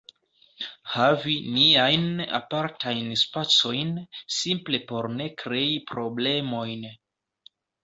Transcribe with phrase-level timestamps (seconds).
[0.93, 2.07] havi niajn
[2.37, 3.93] apartajn spacojn
[4.39, 6.91] simple por ne krei problemojn.